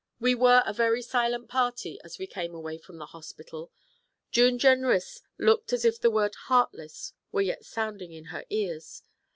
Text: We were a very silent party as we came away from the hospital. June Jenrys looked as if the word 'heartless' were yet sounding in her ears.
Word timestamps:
We 0.19 0.33
were 0.33 0.63
a 0.65 0.73
very 0.73 1.03
silent 1.03 1.47
party 1.47 1.99
as 2.03 2.17
we 2.17 2.25
came 2.25 2.55
away 2.55 2.79
from 2.79 2.97
the 2.97 3.05
hospital. 3.05 3.71
June 4.31 4.57
Jenrys 4.57 5.21
looked 5.37 5.71
as 5.73 5.85
if 5.85 6.01
the 6.01 6.09
word 6.09 6.33
'heartless' 6.45 7.13
were 7.31 7.43
yet 7.43 7.63
sounding 7.65 8.11
in 8.11 8.25
her 8.33 8.43
ears. 8.49 9.03